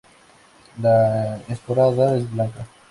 [0.81, 2.65] La esporada en blanca.